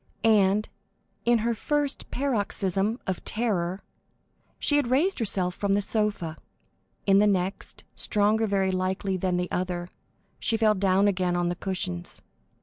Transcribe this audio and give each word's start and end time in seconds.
And, 0.23 0.67
in 1.25 1.37
her 1.45 1.53
first 1.53 2.09
paroxysm 2.09 2.99
of 3.05 3.23
terror, 3.23 3.83
she 4.57 4.77
had 4.77 4.89
raised 4.89 5.19
herself 5.19 5.53
from 5.53 5.73
the 5.75 5.81
sofa, 5.83 6.37
in 7.05 7.19
the 7.19 7.27
next, 7.27 7.83
stronger 7.95 8.47
very 8.47 8.71
likely 8.71 9.15
than 9.15 9.37
the 9.37 9.51
other, 9.51 9.89
she 10.39 10.57
fell 10.57 10.73
down 10.73 11.07
again 11.07 11.35
on 11.35 11.49
the 11.49 11.55
cushions. 11.55 12.23